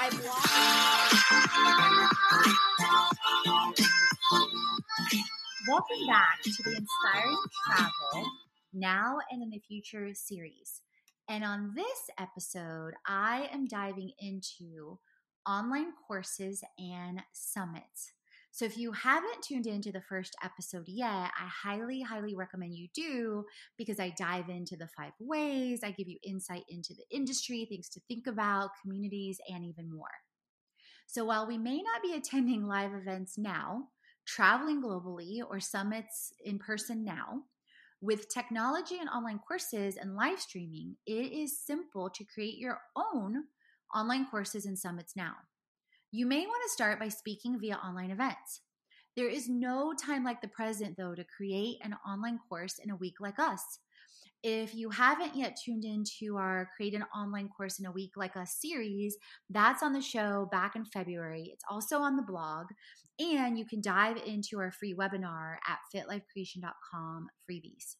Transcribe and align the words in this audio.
I've 0.00 0.12
Welcome 5.66 6.06
back 6.06 6.40
to 6.44 6.62
the 6.62 6.76
Inspiring 6.76 7.36
Travel 7.66 8.30
Now 8.72 9.18
and 9.30 9.42
in 9.42 9.50
the 9.50 9.58
Future 9.58 10.14
series. 10.14 10.82
And 11.28 11.42
on 11.42 11.72
this 11.74 12.10
episode, 12.16 12.94
I 13.06 13.48
am 13.52 13.66
diving 13.66 14.12
into 14.20 15.00
online 15.46 15.92
courses 16.06 16.62
and 16.78 17.20
summits. 17.32 18.12
So 18.58 18.64
if 18.64 18.76
you 18.76 18.90
haven't 18.90 19.44
tuned 19.44 19.68
into 19.68 19.92
the 19.92 20.00
first 20.00 20.34
episode 20.42 20.88
yet, 20.88 21.06
I 21.08 21.46
highly, 21.46 22.02
highly 22.02 22.34
recommend 22.34 22.74
you 22.74 22.88
do 22.92 23.44
because 23.76 24.00
I 24.00 24.12
dive 24.18 24.48
into 24.48 24.76
the 24.76 24.88
five 24.96 25.12
ways, 25.20 25.82
I 25.84 25.92
give 25.92 26.08
you 26.08 26.18
insight 26.24 26.64
into 26.68 26.92
the 26.92 27.04
industry, 27.16 27.68
things 27.68 27.88
to 27.90 28.00
think 28.08 28.26
about, 28.26 28.70
communities, 28.82 29.38
and 29.48 29.64
even 29.64 29.88
more. 29.88 30.08
So 31.06 31.24
while 31.24 31.46
we 31.46 31.56
may 31.56 31.76
not 31.76 32.02
be 32.02 32.14
attending 32.14 32.66
live 32.66 32.94
events 32.94 33.38
now, 33.38 33.90
traveling 34.26 34.82
globally, 34.82 35.38
or 35.48 35.60
summits 35.60 36.32
in 36.44 36.58
person 36.58 37.04
now, 37.04 37.42
with 38.00 38.28
technology 38.28 38.98
and 38.98 39.08
online 39.08 39.38
courses 39.38 39.96
and 39.96 40.16
live 40.16 40.40
streaming, 40.40 40.96
it 41.06 41.30
is 41.30 41.64
simple 41.64 42.10
to 42.10 42.24
create 42.24 42.58
your 42.58 42.80
own 42.96 43.44
online 43.94 44.26
courses 44.28 44.66
and 44.66 44.76
summits 44.76 45.14
now. 45.14 45.34
You 46.10 46.24
may 46.24 46.46
want 46.46 46.62
to 46.64 46.72
start 46.72 46.98
by 46.98 47.08
speaking 47.08 47.60
via 47.60 47.74
online 47.74 48.10
events. 48.10 48.62
There 49.14 49.28
is 49.28 49.46
no 49.46 49.92
time 49.92 50.24
like 50.24 50.40
the 50.40 50.48
present, 50.48 50.96
though, 50.96 51.14
to 51.14 51.22
create 51.24 51.76
an 51.82 51.94
online 52.06 52.38
course 52.48 52.78
in 52.82 52.90
a 52.90 52.96
week 52.96 53.16
like 53.20 53.38
us. 53.38 53.78
If 54.42 54.74
you 54.74 54.88
haven't 54.88 55.36
yet 55.36 55.58
tuned 55.62 55.84
into 55.84 56.36
our 56.38 56.70
Create 56.74 56.94
an 56.94 57.04
Online 57.14 57.50
Course 57.50 57.78
in 57.78 57.84
a 57.84 57.92
Week 57.92 58.12
Like 58.16 58.38
Us 58.38 58.56
series, 58.58 59.18
that's 59.50 59.82
on 59.82 59.92
the 59.92 60.00
show 60.00 60.48
back 60.50 60.76
in 60.76 60.86
February. 60.86 61.50
It's 61.52 61.64
also 61.68 61.98
on 61.98 62.16
the 62.16 62.22
blog, 62.22 62.68
and 63.18 63.58
you 63.58 63.66
can 63.66 63.82
dive 63.82 64.16
into 64.24 64.58
our 64.60 64.70
free 64.70 64.94
webinar 64.94 65.56
at 65.68 65.78
fitlifecreation.com 65.94 67.26
freebies. 67.50 67.96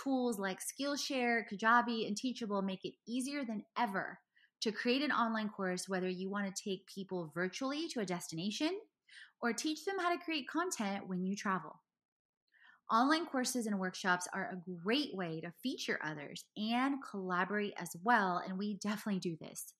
Tools 0.00 0.38
like 0.38 0.60
Skillshare, 0.60 1.42
Kajabi, 1.52 2.06
and 2.06 2.16
Teachable 2.16 2.62
make 2.62 2.84
it 2.84 2.94
easier 3.08 3.44
than 3.44 3.64
ever 3.76 4.18
to 4.62 4.72
create 4.72 5.02
an 5.02 5.10
online 5.10 5.48
course, 5.48 5.88
whether 5.88 6.08
you 6.08 6.30
want 6.30 6.46
to 6.46 6.62
take 6.62 6.86
people 6.86 7.32
virtually 7.34 7.88
to 7.88 8.00
a 8.00 8.06
destination 8.06 8.70
or 9.40 9.52
teach 9.52 9.84
them 9.84 9.98
how 9.98 10.12
to 10.12 10.24
create 10.24 10.48
content 10.48 11.08
when 11.08 11.24
you 11.24 11.34
travel. 11.34 11.80
Online 12.90 13.26
courses 13.26 13.66
and 13.66 13.78
workshops 13.78 14.28
are 14.32 14.50
a 14.52 14.70
great 14.84 15.14
way 15.14 15.40
to 15.40 15.52
feature 15.62 15.98
others 16.04 16.44
and 16.56 16.96
collaborate 17.10 17.74
as 17.76 17.90
well, 18.04 18.40
and 18.46 18.56
we 18.56 18.74
definitely 18.74 19.18
do 19.18 19.36
this. 19.40 19.72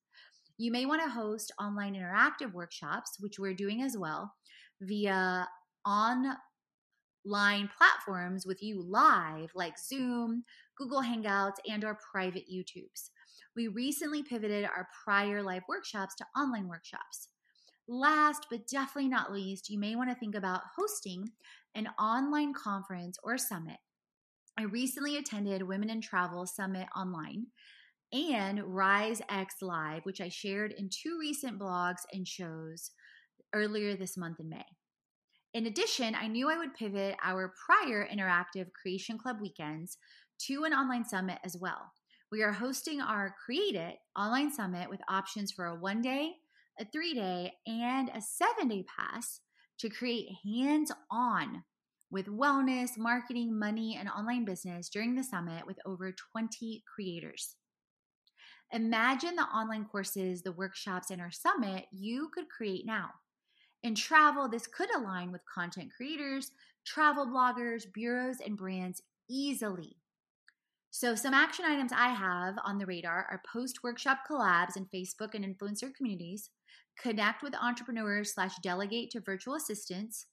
You 0.59 0.73
may 0.73 0.85
want 0.85 1.03
to 1.03 1.11
host 1.11 1.53
online 1.61 1.95
interactive 1.95 2.53
workshops, 2.53 3.19
which 3.21 3.39
we're 3.39 3.55
doing 3.55 3.83
as 3.83 3.97
well, 3.97 4.35
via 4.81 5.47
online 5.87 6.37
platforms 7.25 8.47
with 8.47 8.63
you 8.63 8.83
live 8.83 9.53
like 9.55 9.79
Zoom, 9.79 10.43
Google 10.77 11.03
Hangouts, 11.03 11.59
and 11.69 11.85
our 11.85 11.99
private 12.13 12.45
YouTubes 12.53 13.11
we 13.57 13.69
recently 13.69 14.23
pivoted 14.23 14.65
our 14.65 14.89
prior 15.05 15.43
live 15.43 15.63
workshops 15.69 16.15
to 16.17 16.27
online 16.37 16.69
workshops. 16.69 17.29
Last 17.89 18.47
but 18.51 18.69
definitely 18.69 19.09
not 19.09 19.33
least, 19.33 19.69
you 19.69 19.79
may 19.79 19.97
want 19.97 20.11
to 20.11 20.17
think 20.17 20.35
about 20.35 20.63
hosting 20.77 21.31
an 21.75 21.89
online 21.99 22.55
conference 22.55 23.19
or 23.23 23.37
summit. 23.39 23.79
I 24.59 24.65
recently 24.65 25.17
attended 25.17 25.63
Women 25.63 25.91
in 25.91 26.01
Travel 26.01 26.47
Summit 26.47 26.87
online 26.97 27.47
and 28.13 28.63
Rise 28.63 29.23
X 29.29 29.57
Live, 29.63 30.05
which 30.05 30.21
I 30.21 30.29
shared 30.29 30.73
in 30.73 30.91
two 30.91 31.17
recent 31.19 31.59
blogs 31.59 32.03
and 32.13 32.29
shows 32.29 32.91
earlier 33.55 33.97
this 33.97 34.17
month 34.17 34.41
in 34.41 34.49
May. 34.49 34.65
In 35.55 35.67
addition, 35.67 36.15
I 36.15 36.29
knew 36.29 36.51
I 36.51 36.57
would 36.57 36.75
pivot 36.75 37.17
our 37.23 37.53
prior 37.67 38.07
interactive 38.07 38.73
Creation 38.73 39.19
Club 39.19 39.37
weekends 39.41 39.99
to 40.47 40.65
an 40.65 40.73
online 40.73 41.05
summit 41.05 41.39
as 41.45 41.57
well. 41.59 41.93
We 42.33 42.43
are 42.43 42.53
hosting 42.53 43.03
our 43.03 43.35
Create 43.45 43.75
It 43.75 43.99
online 44.17 44.51
summit 44.51 44.89
with 44.89 45.03
options 45.07 45.53
for 45.53 45.67
a 45.67 45.75
one 45.75 46.01
day, 46.01 46.33
a 46.81 46.87
three 46.87 47.13
day, 47.13 47.53
and 47.67 48.09
a 48.09 48.23
seven 48.23 48.69
day 48.69 48.87
pass 48.89 49.41
to 49.81 49.91
create 49.91 50.31
hands 50.43 50.91
on 51.11 51.63
with 52.11 52.29
wellness, 52.29 52.97
marketing, 52.97 53.59
money, 53.59 53.99
and 54.01 54.09
online 54.09 54.47
business 54.47 54.89
during 54.89 55.15
the 55.15 55.23
summit 55.23 55.67
with 55.67 55.77
over 55.85 56.15
20 56.33 56.83
creators. 56.95 57.57
Imagine 58.73 59.37
the 59.37 59.43
online 59.43 59.85
courses, 59.85 60.41
the 60.41 60.53
workshops, 60.53 61.11
and 61.11 61.21
our 61.21 61.31
summit 61.31 61.85
you 61.93 62.31
could 62.35 62.49
create 62.49 62.87
now. 62.87 63.11
In 63.83 63.95
travel, 63.95 64.49
this 64.49 64.67
could 64.67 64.89
align 64.95 65.33
with 65.33 65.43
content 65.55 65.91
creators, 65.95 66.51
travel 66.87 67.27
bloggers, 67.27 67.83
bureaus, 67.93 68.39
and 68.43 68.57
brands 68.57 69.03
easily. 69.29 69.99
So, 71.03 71.17
some 71.17 71.35
action 71.35 71.65
items 71.65 71.91
I 71.93 72.11
have 72.11 72.55
on 72.65 72.79
the 72.79 72.87
radar 72.87 73.27
are 73.29 73.43
post 73.53 73.83
workshop 73.83 74.19
collabs 74.31 74.77
in 74.77 74.87
Facebook 74.87 75.35
and 75.35 75.45
influencer 75.45 75.93
communities, 75.93 76.51
connect 76.97 77.43
with 77.43 77.57
entrepreneurs 77.61 78.33
slash 78.33 78.55
delegate 78.63 79.11
to 79.11 79.21
virtual 79.21 79.57
assistants, 79.57 80.27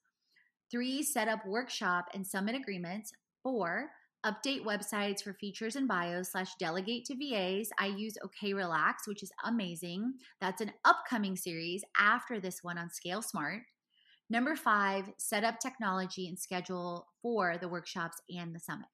three, 0.70 1.02
set 1.02 1.28
up 1.28 1.44
workshop 1.48 2.06
and 2.14 2.28
summit 2.28 2.54
agreements, 2.54 3.12
four, 3.42 3.90
update 4.24 4.64
websites 4.64 5.24
for 5.24 5.34
features 5.34 5.76
and 5.76 5.88
bios 5.88 6.34
slash 6.34 6.54
delegate 6.60 7.04
to 7.06 7.16
VAs. 7.16 7.72
I 7.80 7.88
use 7.88 8.14
OK 8.24 8.54
Relax, 8.54 9.08
which 9.08 9.24
is 9.24 9.32
amazing. 9.46 10.14
That's 10.40 10.62
an 10.62 10.74
upcoming 10.86 11.36
series 11.36 11.84
after 12.00 12.40
this 12.40 12.60
one 12.62 12.78
on 12.78 12.92
Scale 12.92 13.24
Smart. 13.24 13.64
Number 14.30 14.56
five, 14.56 15.10
set 15.18 15.44
up 15.44 15.60
technology 15.60 16.28
and 16.28 16.38
schedule 16.38 17.08
for 17.24 17.58
the 17.60 17.70
workshops 17.70 18.22
and 18.30 18.54
the 18.54 18.60
summit. 18.60 18.86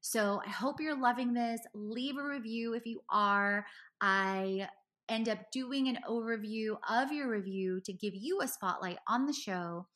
So 0.00 0.40
I 0.46 0.50
hope 0.50 0.80
you're 0.80 0.98
loving 1.00 1.32
this. 1.34 1.60
Leave 1.74 2.16
a 2.16 2.24
review 2.24 2.74
if 2.74 2.86
you 2.86 3.00
are. 3.10 3.66
I 4.00 4.68
end 5.08 5.28
up 5.28 5.38
doing 5.52 5.88
an 5.88 5.98
overview 6.08 6.76
of 6.88 7.12
your 7.12 7.28
review 7.30 7.80
to 7.84 7.92
give 7.92 8.14
you 8.14 8.40
a 8.42 8.48
spotlight 8.48 8.98
on 9.08 9.26
the 9.26 9.32
show. 9.32 9.86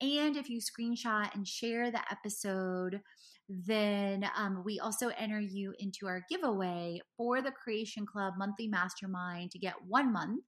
And 0.00 0.36
if 0.36 0.48
you 0.50 0.60
screenshot 0.60 1.34
and 1.34 1.46
share 1.46 1.90
the 1.90 2.00
episode, 2.10 3.00
then 3.48 4.28
um, 4.36 4.62
we 4.64 4.80
also 4.80 5.08
enter 5.18 5.40
you 5.40 5.74
into 5.78 6.06
our 6.06 6.24
giveaway 6.28 7.00
for 7.16 7.42
the 7.42 7.52
Creation 7.52 8.06
Club 8.06 8.34
monthly 8.38 8.66
mastermind 8.68 9.50
to 9.52 9.58
get 9.58 9.74
one 9.86 10.12
month 10.12 10.42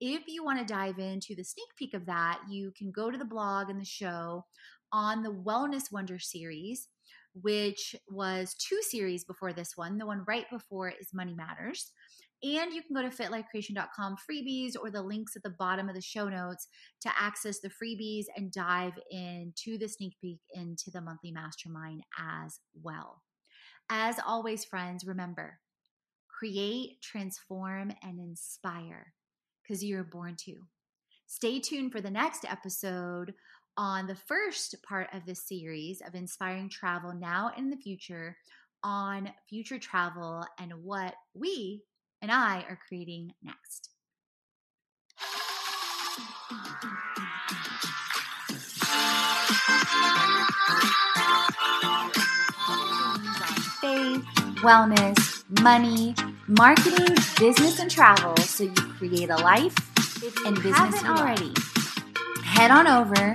If 0.00 0.22
you 0.28 0.44
want 0.44 0.58
to 0.58 0.64
dive 0.64 0.98
into 0.98 1.34
the 1.34 1.44
sneak 1.44 1.68
peek 1.78 1.94
of 1.94 2.06
that, 2.06 2.40
you 2.50 2.72
can 2.76 2.90
go 2.90 3.10
to 3.10 3.16
the 3.18 3.24
blog 3.24 3.70
and 3.70 3.80
the 3.80 3.84
show 3.84 4.44
on 4.92 5.22
the 5.22 5.32
Wellness 5.32 5.90
Wonder 5.92 6.18
series, 6.18 6.88
which 7.42 7.94
was 8.08 8.54
two 8.54 8.80
series 8.82 9.24
before 9.24 9.52
this 9.52 9.72
one. 9.76 9.98
The 9.98 10.06
one 10.06 10.24
right 10.26 10.46
before 10.50 10.88
is 10.88 11.12
Money 11.12 11.34
Matters. 11.34 11.92
And 12.42 12.72
you 12.72 12.82
can 12.82 12.94
go 12.94 13.02
to 13.02 13.08
fitlifecreation.com 13.08 14.16
freebies 14.30 14.72
or 14.80 14.90
the 14.90 15.02
links 15.02 15.36
at 15.36 15.42
the 15.42 15.54
bottom 15.58 15.88
of 15.88 15.94
the 15.94 16.02
show 16.02 16.28
notes 16.28 16.68
to 17.00 17.10
access 17.18 17.60
the 17.60 17.70
freebies 17.70 18.26
and 18.36 18.52
dive 18.52 18.92
into 19.10 19.78
the 19.78 19.88
sneak 19.88 20.14
peek 20.20 20.40
into 20.52 20.90
the 20.92 21.00
monthly 21.00 21.32
mastermind 21.32 22.02
as 22.18 22.60
well. 22.82 23.22
As 23.88 24.16
always, 24.26 24.64
friends, 24.64 25.04
remember 25.06 25.58
create, 26.28 27.00
transform, 27.00 27.90
and 28.02 28.18
inspire 28.18 29.14
because 29.62 29.82
you're 29.82 30.04
born 30.04 30.36
to. 30.38 30.54
Stay 31.26 31.58
tuned 31.58 31.92
for 31.92 32.00
the 32.00 32.10
next 32.10 32.44
episode 32.44 33.32
on 33.76 34.06
the 34.06 34.14
first 34.14 34.74
part 34.82 35.08
of 35.12 35.26
this 35.26 35.46
series 35.46 36.00
of 36.00 36.14
inspiring 36.14 36.68
travel 36.68 37.12
now 37.12 37.50
and 37.56 37.66
in 37.66 37.70
the 37.70 37.76
future 37.76 38.36
on 38.82 39.30
future 39.48 39.78
travel 39.78 40.44
and 40.58 40.72
what 40.82 41.14
we 41.34 41.82
and 42.22 42.30
I 42.30 42.64
are 42.68 42.78
creating 42.88 43.32
next. 43.42 43.90
Faith, 53.80 54.24
wellness, 54.62 55.44
money, 55.62 56.14
marketing, 56.48 57.16
business, 57.38 57.78
and 57.78 57.90
travel 57.90 58.36
so 58.38 58.64
you 58.64 58.72
create 58.72 59.30
a 59.30 59.36
life 59.36 59.74
and 60.46 60.56
business 60.62 61.04
already. 61.04 61.52
Head 62.42 62.70
on 62.70 62.86
over 62.86 63.34